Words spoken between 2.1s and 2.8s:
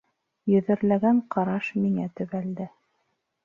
төбәлде.